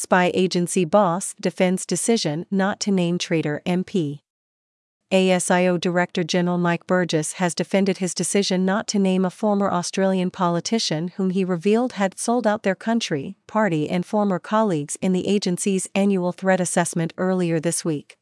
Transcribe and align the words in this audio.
Spy 0.00 0.30
agency 0.32 0.84
boss 0.84 1.34
defends 1.40 1.84
decision 1.84 2.46
not 2.52 2.78
to 2.78 2.92
name 2.92 3.18
traitor 3.18 3.60
MP. 3.66 4.20
ASIO 5.10 5.76
Director 5.76 6.22
General 6.22 6.56
Mike 6.56 6.86
Burgess 6.86 7.32
has 7.32 7.52
defended 7.52 7.98
his 7.98 8.14
decision 8.14 8.64
not 8.64 8.86
to 8.86 9.00
name 9.00 9.24
a 9.24 9.28
former 9.28 9.68
Australian 9.68 10.30
politician 10.30 11.08
whom 11.16 11.30
he 11.30 11.44
revealed 11.44 11.94
had 11.94 12.16
sold 12.16 12.46
out 12.46 12.62
their 12.62 12.76
country, 12.76 13.34
party, 13.48 13.90
and 13.90 14.06
former 14.06 14.38
colleagues 14.38 14.96
in 15.02 15.12
the 15.12 15.26
agency's 15.26 15.88
annual 15.96 16.30
threat 16.30 16.60
assessment 16.60 17.12
earlier 17.18 17.58
this 17.58 17.84
week. 17.84 18.17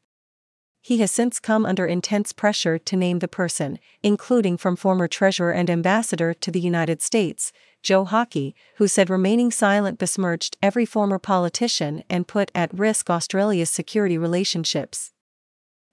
He 0.87 0.99
has 0.99 1.11
since 1.11 1.41
come 1.41 1.65
under 1.65 1.85
intense 1.85 2.31
pressure 2.31 2.77
to 2.77 2.95
name 2.95 3.19
the 3.19 3.27
person, 3.27 3.77
including 4.03 4.55
from 4.55 4.77
former 4.77 5.09
Treasurer 5.09 5.51
and 5.51 5.69
Ambassador 5.69 6.33
to 6.35 6.49
the 6.49 6.61
United 6.61 7.01
States, 7.01 7.51
Joe 7.83 8.05
Hockey, 8.05 8.55
who 8.77 8.87
said 8.87 9.09
remaining 9.09 9.51
silent 9.51 9.99
besmirched 9.99 10.55
every 10.63 10.85
former 10.85 11.19
politician 11.19 12.05
and 12.09 12.25
put 12.25 12.53
at 12.55 12.73
risk 12.73 13.09
Australia's 13.09 13.69
security 13.69 14.17
relationships. 14.17 15.11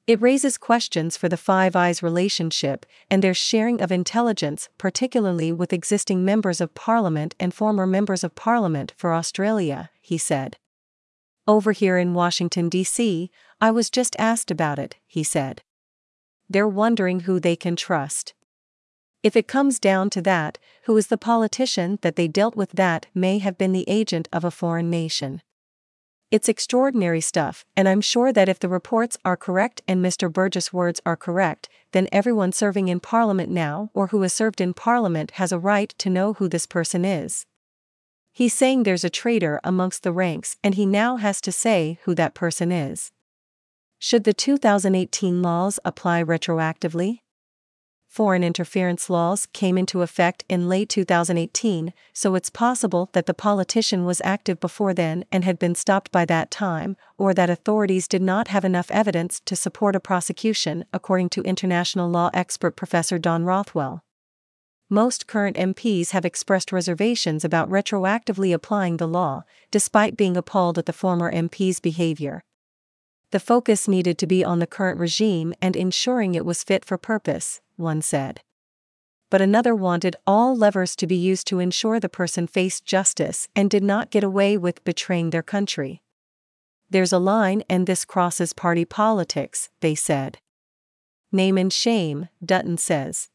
It 0.06 0.22
raises 0.22 0.56
questions 0.56 1.16
for 1.16 1.28
the 1.28 1.36
Five 1.36 1.74
Eyes 1.74 2.00
relationship 2.00 2.86
and 3.11 3.20
their 3.20 3.34
sharing 3.34 3.80
of 3.80 3.91
intelligence, 3.91 4.69
particularly 4.78 5.50
with 5.50 5.72
existing 5.72 6.24
members 6.24 6.61
of 6.61 6.72
parliament 6.77 7.34
and 7.41 7.52
former 7.52 7.84
members 7.84 8.22
of 8.22 8.36
parliament 8.36 8.95
for 8.97 9.12
Australia, 9.12 9.91
he 10.00 10.19
said. 10.19 10.56
Over 11.47 11.73
here 11.73 11.98
in 11.98 12.15
Washington, 12.15 12.69
D.C., 12.69 13.30
I 13.61 13.71
was 13.71 13.91
just 13.91 14.16
asked 14.19 14.51
about 14.51 14.79
it, 14.79 14.97
he 15.07 15.23
said. 15.23 15.62
They're 16.48 16.69
wondering 16.69 17.20
who 17.20 17.39
they 17.39 17.57
can 17.57 17.77
trust. 17.77 18.34
If 19.23 19.37
it 19.37 19.48
comes 19.48 19.79
down 19.79 20.11
to 20.11 20.23
that, 20.23 20.59
who 20.84 20.97
is 20.97 21.09
the 21.09 21.19
politician 21.19 21.98
that 22.03 22.17
they 22.17 22.29
dealt 22.29 22.57
with 22.57 22.73
that 22.73 23.07
may 23.15 23.39
have 23.39 23.59
been 23.59 23.73
the 23.73 23.89
agent 23.89 24.29
of 24.33 24.45
a 24.45 24.51
foreign 24.51 24.91
nation? 24.91 25.43
It's 26.30 26.48
extraordinary 26.48 27.20
stuff, 27.20 27.65
and 27.77 27.89
I'm 27.89 28.01
sure 28.01 28.33
that 28.33 28.48
if 28.48 28.59
the 28.59 28.69
reports 28.69 29.17
are 29.25 29.37
correct 29.37 29.83
and 29.86 30.05
Mr. 30.05 30.33
Burgess' 30.33 30.73
words 30.73 31.01
are 31.06 31.17
correct, 31.17 31.69
then 31.92 32.08
everyone 32.11 32.53
serving 32.53 32.89
in 32.89 33.01
Parliament 33.01 33.51
now 33.51 33.91
or 33.95 34.08
who 34.08 34.23
has 34.23 34.33
served 34.33 34.61
in 34.61 34.75
Parliament 34.75 35.33
has 35.33 35.53
a 35.53 35.58
right 35.58 35.95
to 35.98 36.11
know 36.11 36.33
who 36.33 36.48
this 36.48 36.67
person 36.67 37.05
is. 37.05 37.47
He's 38.34 38.52
saying 38.52 38.82
there's 38.82 39.04
a 39.04 39.10
traitor 39.10 39.58
amongst 39.64 40.02
the 40.02 40.12
ranks 40.12 40.58
and 40.62 40.74
he 40.74 40.84
now 40.84 41.16
has 41.16 41.40
to 41.40 41.52
say 41.52 41.98
who 42.02 42.14
that 42.16 42.34
person 42.34 42.70
is. 42.70 43.10
Should 43.98 44.24
the 44.24 44.34
2018 44.34 45.40
laws 45.40 45.78
apply 45.86 46.22
retroactively? 46.22 47.20
foreign 48.14 48.44
interference 48.44 49.10
laws 49.10 49.46
came 49.46 49.77
into 49.77 50.00
effect 50.00 50.44
in 50.48 50.68
late 50.68 50.88
2018, 50.88 51.92
so 52.12 52.36
it's 52.36 52.48
possible 52.48 53.10
that 53.12 53.27
the 53.27 53.34
politician 53.34 54.05
was 54.05 54.22
active 54.24 54.60
before 54.60 54.94
then 54.94 55.24
and 55.32 55.42
had 55.42 55.58
been 55.58 55.74
stopped 55.74 56.12
by 56.12 56.24
that 56.24 56.48
time, 56.48 56.96
or 57.18 57.34
that 57.34 57.50
authorities 57.50 58.06
did 58.06 58.22
not 58.22 58.46
have 58.46 58.64
enough 58.64 58.88
evidence 58.92 59.40
to 59.44 59.56
support 59.56 59.96
a 59.96 60.00
prosecution, 60.00 60.84
according 60.92 61.28
to 61.28 61.42
international 61.42 62.08
law 62.08 62.30
expert 62.32 62.77
Professor 62.77 63.18
Don 63.18 63.44
Rothwell. 63.44 64.05
Most 64.88 65.27
current 65.27 65.56
MPs 65.56 66.10
have 66.10 66.24
expressed 66.24 66.72
reservations 66.72 67.44
about 67.44 67.70
retroactively 67.70 68.52
applying 68.52 68.98
the 68.98 69.08
law, 69.08 69.44
despite 69.70 70.16
being 70.16 70.36
appalled 70.36 70.78
at 70.78 70.86
the 70.86 70.92
former 70.92 71.32
MP's 71.32 71.80
behavior 71.80 72.44
the 73.34 73.40
focus 73.40 73.88
needed 73.88 74.16
to 74.16 74.28
be 74.28 74.44
on 74.44 74.60
the 74.60 74.66
current 74.66 74.96
regime 75.00 75.52
and 75.60 75.74
ensuring 75.74 76.36
it 76.36 76.46
was 76.46 76.62
fit 76.62 76.84
for 76.84 76.96
purpose, 76.96 77.60
one 77.74 78.00
said. 78.00 78.40
But 79.28 79.40
another 79.40 79.74
wanted 79.74 80.14
all 80.24 80.56
levers 80.56 80.94
to 80.94 81.06
be 81.08 81.16
used 81.16 81.48
to 81.48 81.58
ensure 81.58 81.98
the 81.98 82.08
person 82.08 82.46
faced 82.46 82.84
justice 82.84 83.48
and 83.56 83.68
did 83.68 83.82
not 83.82 84.12
get 84.12 84.22
away 84.22 84.56
with 84.56 84.84
betraying 84.84 85.30
their 85.30 85.42
country. 85.42 86.00
There's 86.88 87.12
a 87.12 87.18
line 87.18 87.64
and 87.68 87.88
this 87.88 88.05
crosses 88.05 88.52
party 88.52 88.84
politics, 88.84 89.68
they 89.80 89.96
said. 89.96 90.38
Name 91.32 91.58
and 91.58 91.72
shame, 91.72 92.28
Dutton 92.44 92.78
says. 92.78 93.30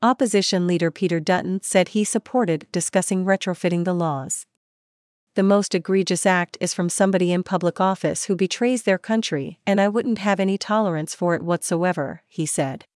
Opposition 0.00 0.66
leader 0.66 0.90
Peter 0.90 1.20
Dutton 1.20 1.60
said 1.62 1.88
he 1.88 2.04
supported 2.04 2.66
discussing 2.70 3.24
retrofitting 3.24 3.84
the 3.84 3.94
laws 3.94 4.46
the 5.38 5.44
most 5.44 5.72
egregious 5.72 6.26
act 6.26 6.58
is 6.60 6.74
from 6.74 6.88
somebody 6.88 7.30
in 7.30 7.44
public 7.44 7.80
office 7.80 8.24
who 8.24 8.34
betrays 8.34 8.82
their 8.82 8.98
country, 8.98 9.60
and 9.64 9.80
I 9.80 9.86
wouldn't 9.86 10.18
have 10.18 10.40
any 10.40 10.58
tolerance 10.58 11.14
for 11.14 11.36
it 11.36 11.44
whatsoever, 11.44 12.22
he 12.26 12.44
said. 12.44 12.86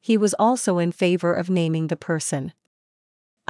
He 0.00 0.16
was 0.16 0.32
also 0.38 0.78
in 0.78 0.92
favor 0.92 1.34
of 1.34 1.50
naming 1.50 1.88
the 1.88 1.94
person. 1.94 2.54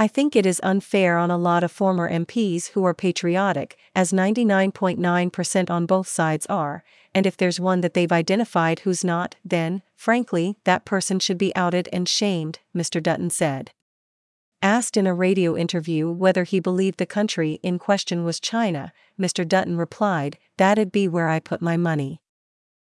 I 0.00 0.06
think 0.06 0.36
it 0.36 0.46
is 0.46 0.60
unfair 0.62 1.18
on 1.18 1.28
a 1.28 1.36
lot 1.36 1.64
of 1.64 1.72
former 1.72 2.08
MPs 2.08 2.68
who 2.68 2.84
are 2.84 2.94
patriotic, 2.94 3.76
as 3.96 4.12
99.9% 4.12 5.70
on 5.70 5.86
both 5.86 6.06
sides 6.06 6.46
are, 6.46 6.84
and 7.12 7.26
if 7.26 7.36
there's 7.36 7.58
one 7.58 7.80
that 7.80 7.94
they've 7.94 8.12
identified 8.12 8.78
who's 8.80 9.02
not, 9.02 9.34
then, 9.44 9.82
frankly, 9.96 10.56
that 10.62 10.84
person 10.84 11.18
should 11.18 11.36
be 11.36 11.54
outed 11.56 11.88
and 11.92 12.08
shamed, 12.08 12.60
Mr. 12.72 13.02
Dutton 13.02 13.28
said. 13.28 13.72
Asked 14.62 14.96
in 14.96 15.08
a 15.08 15.14
radio 15.14 15.56
interview 15.56 16.12
whether 16.12 16.44
he 16.44 16.60
believed 16.60 17.00
the 17.00 17.04
country 17.04 17.58
in 17.64 17.80
question 17.80 18.24
was 18.24 18.38
China, 18.38 18.92
Mr. 19.18 19.46
Dutton 19.46 19.76
replied, 19.76 20.38
That'd 20.58 20.92
be 20.92 21.08
where 21.08 21.28
I 21.28 21.40
put 21.40 21.60
my 21.60 21.76
money. 21.76 22.20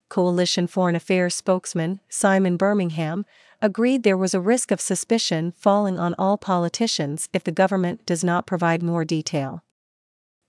Coalition 0.09 0.67
Foreign 0.67 0.95
Affairs 0.95 1.35
spokesman, 1.35 1.99
Simon 2.09 2.57
Birmingham, 2.57 3.25
agreed 3.61 4.03
there 4.03 4.17
was 4.17 4.33
a 4.33 4.41
risk 4.41 4.71
of 4.71 4.81
suspicion 4.81 5.53
falling 5.55 5.99
on 5.99 6.15
all 6.17 6.37
politicians 6.37 7.29
if 7.33 7.43
the 7.43 7.51
government 7.51 8.05
does 8.05 8.23
not 8.23 8.47
provide 8.47 8.81
more 8.81 9.05
detail. 9.05 9.63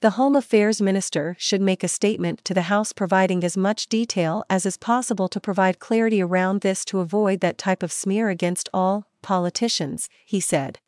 The 0.01 0.11
Home 0.11 0.35
Affairs 0.35 0.81
Minister 0.81 1.37
should 1.39 1.61
make 1.61 1.85
a 1.85 1.89
statement 1.89 2.43
to 2.47 2.55
the 2.55 2.63
House 2.63 2.95
providing 2.95 3.45
as 3.45 3.55
much 3.55 3.87
detail 3.87 4.45
as 4.49 4.65
is 4.65 4.79
possible 4.79 5.29
to 5.29 5.39
provide 5.39 5.79
clarity 5.79 6.23
around 6.23 6.63
this 6.63 6.87
to 6.87 7.01
avoid 7.01 7.41
that 7.41 7.59
type 7.59 7.83
of 7.83 7.93
smear 7.93 8.31
against 8.31 8.71
all 8.73 9.05
politicians, 9.21 10.09
he 10.25 10.41
said. 10.41 10.79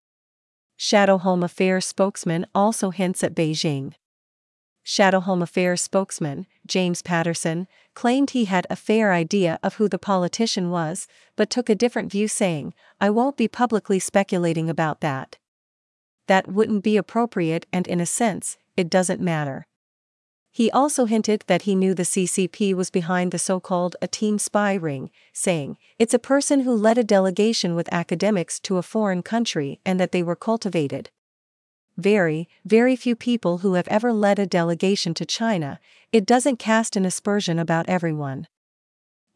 Shadow 0.79 1.19
Home 1.19 1.43
Affairs 1.43 1.85
spokesman 1.85 2.47
also 2.55 2.89
hints 2.89 3.23
at 3.23 3.35
Beijing. 3.35 3.93
Shadow 4.83 5.21
Home 5.21 5.43
Affairs 5.43 5.81
spokesman, 5.81 6.47
James 6.67 7.03
Paterson, 7.03 7.69
claimed 7.95 8.31
he 8.31 8.47
had 8.47 8.67
a 8.69 8.77
fair 8.77 9.13
idea 9.13 9.59
of 9.63 9.75
who 9.75 9.89
the 9.89 9.99
politician 9.99 10.71
was, 10.71 11.07
but 11.37 11.51
took 11.51 11.69
a 11.69 11.75
different 11.75 12.11
view, 12.11 12.27
saying, 12.27 12.75
I 13.01 13.11
won't 13.11 13.37
be 13.37 13.49
publicly 13.49 13.99
speculating 13.99 14.69
about 14.69 15.01
that. 15.01 15.39
That 16.27 16.49
wouldn't 16.49 16.83
be 16.83 16.97
appropriate, 16.97 17.67
and 17.73 17.87
in 17.87 18.01
a 18.01 18.07
sense, 18.07 18.59
it 18.77 18.91
doesn't 18.91 19.21
matter. 19.21 19.67
He 20.51 20.71
also 20.71 21.07
hinted 21.07 21.45
that 21.47 21.63
he 21.63 21.75
knew 21.75 21.95
the 21.95 22.03
CCP 22.03 22.75
was 22.75 22.91
behind 22.91 23.33
the 23.33 23.39
so 23.39 23.59
called 23.59 23.97
A-Team 24.03 24.39
spy 24.39 24.75
ring, 24.75 25.11
saying, 25.33 25.79
It's 25.99 26.13
a 26.13 26.19
person 26.19 26.61
who 26.61 26.75
led 26.75 26.99
a 26.99 27.05
delegation 27.05 27.75
with 27.75 27.93
academics 27.93 28.61
to 28.61 28.77
a 28.77 28.83
foreign 28.83 29.23
country 29.23 29.81
and 29.87 29.99
that 29.99 30.13
they 30.13 30.23
were 30.23 30.37
cultivated. 30.37 31.11
Very, 32.03 32.49
very 32.65 32.97
few 32.97 33.15
people 33.15 33.59
who 33.59 33.75
have 33.75 33.87
ever 33.87 34.13
led 34.13 34.41
a 34.41 34.45
delegation 34.45 35.15
to 35.15 35.25
China, 35.25 35.79
it 36.11 36.27
doesn't 36.27 36.59
cast 36.59 36.97
an 36.97 37.05
aspersion 37.05 37.61
about 37.61 37.89
everyone. 37.89 38.49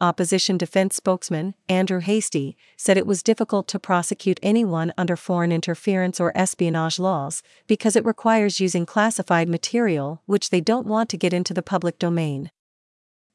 Opposition 0.00 0.58
defense 0.58 0.96
spokesman, 0.96 1.54
Andrew 1.68 2.00
Hastie, 2.00 2.56
said 2.76 2.98
it 2.98 3.06
was 3.06 3.22
difficult 3.22 3.68
to 3.68 3.78
prosecute 3.78 4.40
anyone 4.42 4.92
under 4.98 5.14
foreign 5.14 5.52
interference 5.52 6.18
or 6.18 6.36
espionage 6.36 6.98
laws 6.98 7.40
because 7.68 7.94
it 7.94 8.04
requires 8.04 8.58
using 8.58 8.84
classified 8.84 9.48
material 9.48 10.20
which 10.26 10.50
they 10.50 10.60
don't 10.60 10.88
want 10.88 11.08
to 11.10 11.16
get 11.16 11.32
into 11.32 11.54
the 11.54 11.62
public 11.62 12.00
domain. 12.00 12.50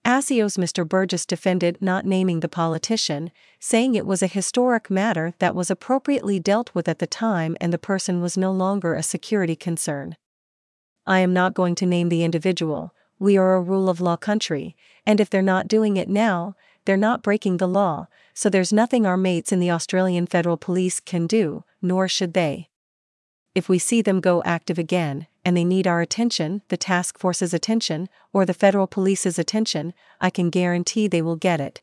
ASIO's 0.03 0.57
Mr. 0.57 0.87
Burgess 0.87 1.25
defended 1.25 1.77
not 1.79 2.05
naming 2.05 2.39
the 2.39 2.49
politician, 2.49 3.31
saying 3.59 3.93
it 3.93 4.05
was 4.05 4.23
a 4.23 4.27
historic 4.27 4.89
matter 4.89 5.33
that 5.39 5.55
was 5.55 5.69
appropriately 5.69 6.39
dealt 6.39 6.73
with 6.73 6.87
at 6.87 6.99
the 6.99 7.07
time 7.07 7.55
and 7.61 7.71
the 7.71 7.77
person 7.77 8.21
was 8.21 8.37
no 8.37 8.51
longer 8.51 8.95
a 8.95 9.03
security 9.03 9.55
concern. 9.55 10.15
I 11.05 11.19
am 11.19 11.33
not 11.33 11.53
going 11.53 11.75
to 11.75 11.85
name 11.85 12.09
the 12.09 12.23
individual, 12.23 12.93
we 13.21 13.37
are 13.37 13.53
a 13.53 13.61
rule 13.61 13.87
of 13.87 14.01
law 14.01 14.17
country, 14.17 14.75
and 15.05 15.19
if 15.19 15.29
they're 15.29 15.43
not 15.43 15.67
doing 15.67 15.95
it 15.95 16.09
now, 16.09 16.55
they're 16.85 16.97
not 16.97 17.21
breaking 17.21 17.57
the 17.57 17.67
law, 17.67 18.07
so 18.33 18.49
there's 18.49 18.73
nothing 18.73 19.05
our 19.05 19.17
mates 19.17 19.51
in 19.51 19.59
the 19.59 19.69
Australian 19.69 20.25
Federal 20.25 20.57
Police 20.57 20.99
can 20.99 21.27
do, 21.27 21.63
nor 21.83 22.07
should 22.07 22.33
they. 22.33 22.69
If 23.53 23.69
we 23.69 23.77
see 23.77 24.01
them 24.01 24.21
go 24.21 24.41
active 24.43 24.79
again, 24.79 25.27
and 25.43 25.57
they 25.57 25.65
need 25.65 25.87
our 25.87 26.01
attention, 26.01 26.61
the 26.69 26.77
task 26.77 27.17
force's 27.17 27.53
attention, 27.53 28.09
or 28.33 28.45
the 28.45 28.53
federal 28.53 28.87
police's 28.87 29.39
attention, 29.39 29.93
I 30.19 30.29
can 30.29 30.49
guarantee 30.49 31.07
they 31.07 31.21
will 31.21 31.35
get 31.35 31.59
it. 31.59 31.81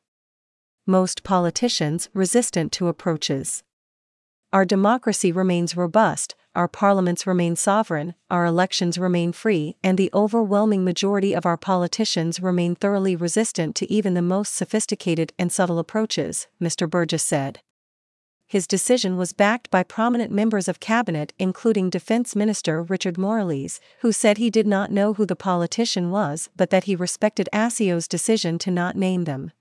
Most 0.87 1.25
politicians 1.25 2.09
resistant 2.15 2.73
to 2.73 2.89
approaches. 2.89 3.63
Our 4.53 4.65
democracy 4.65 5.31
remains 5.31 5.77
robust, 5.77 6.35
our 6.55 6.67
parliaments 6.69 7.27
remain 7.27 7.55
sovereign, 7.55 8.15
our 8.31 8.47
elections 8.47 8.99
remain 8.99 9.33
free, 9.33 9.77
and 9.85 9.99
the 9.99 10.11
overwhelming 10.15 10.85
majority 10.85 11.35
of 11.35 11.47
our 11.47 11.57
politicians 11.57 12.41
remain 12.41 12.75
thoroughly 12.75 13.15
resistant 13.15 13.77
to 13.77 13.93
even 13.93 14.15
the 14.15 14.23
most 14.23 14.55
sophisticated 14.55 15.33
and 15.39 15.53
subtle 15.53 15.79
approaches, 15.79 16.49
Mr. 16.61 16.89
Burgess 16.89 17.23
said. 17.23 17.61
His 18.49 18.67
decision 18.67 19.19
was 19.19 19.35
backed 19.35 19.71
by 19.71 19.83
prominent 19.83 20.33
members 20.33 20.69
of 20.69 20.81
cabinet, 20.81 21.35
including 21.39 21.91
Defense 21.91 22.35
Minister 22.35 22.83
Richard 22.83 23.19
Marles, 23.19 23.79
who 24.00 24.11
said 24.11 24.39
he 24.39 24.49
did 24.49 24.67
not 24.67 24.91
know 24.91 25.12
who 25.12 25.27
the 25.27 25.37
politician 25.37 26.11
was 26.11 26.49
but 26.56 26.71
that 26.71 26.85
he 26.85 26.97
respected 26.97 27.50
ASIO's 27.53 28.09
decision 28.09 28.59
to 28.61 28.71
not 28.71 28.97
name 28.97 29.25
them. 29.25 29.53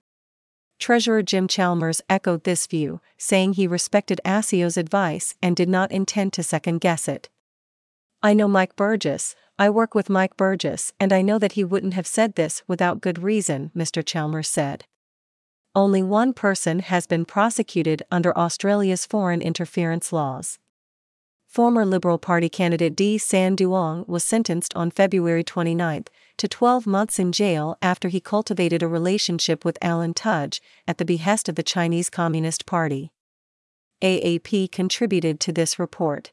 Treasurer 0.80 1.22
Jim 1.22 1.50
Chalmers 1.50 2.02
echoed 2.10 2.46
this 2.46 2.66
view, 2.66 3.02
saying 3.18 3.54
he 3.54 3.68
respected 3.68 4.22
ASIO's 4.24 4.78
advice 4.78 5.36
and 5.42 5.54
did 5.54 5.68
not 5.68 5.92
intend 5.92 6.32
to 6.34 6.44
second 6.44 6.80
guess 6.80 7.10
it. 7.10 7.28
I 8.24 8.34
know 8.34 8.48
Mike 8.48 8.78
Burgess, 8.78 9.36
I 9.60 9.70
work 9.70 9.96
with 9.96 10.10
Mike 10.10 10.38
Burgess, 10.38 10.94
and 10.98 11.12
I 11.12 11.22
know 11.22 11.40
that 11.40 11.54
he 11.54 11.64
wouldn't 11.64 11.96
have 11.96 12.08
said 12.08 12.36
this 12.36 12.64
without 12.68 13.02
good 13.02 13.22
reason, 13.22 13.72
Mr. 13.76 14.06
Chalmers 14.06 14.48
said. 14.48 14.86
Only 15.78 16.02
one 16.02 16.34
person 16.34 16.80
has 16.80 17.06
been 17.06 17.24
prosecuted 17.24 18.02
under 18.10 18.36
Australia's 18.36 19.06
foreign 19.06 19.44
interference 19.44 20.12
laws. 20.12 20.58
Former 21.46 21.86
Liberal 21.86 22.18
Party 22.18 22.50
candidate 22.50 22.96
Di 22.96 23.20
Sanh 23.20 23.56
Duong 23.56 24.08
was 24.08 24.24
sentenced 24.24 24.76
on 24.76 24.90
February 24.90 25.44
29 25.44 26.06
to 26.38 26.48
12 26.48 26.88
months 26.88 27.20
in 27.20 27.32
jail 27.32 27.78
after 27.80 28.08
he 28.08 28.20
cultivated 28.20 28.82
a 28.82 28.88
relationship 28.88 29.64
with 29.64 29.78
Alan 29.80 30.16
Tudge 30.16 30.62
at 30.88 30.98
the 30.98 31.06
behest 31.06 31.48
of 31.48 31.54
the 31.54 31.62
Chinese 31.62 32.10
Communist 32.10 32.66
Party. 32.66 33.12
AAP 34.02 34.72
contributed 34.72 35.40
to 35.42 35.52
this 35.52 35.78
report. 35.78 36.32